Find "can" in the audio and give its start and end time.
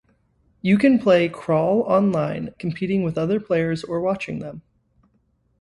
0.79-0.97